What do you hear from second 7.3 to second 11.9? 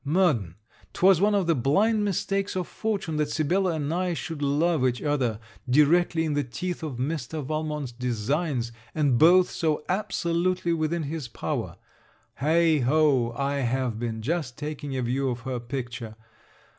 Valmont's designs, and both so absolutely within his power.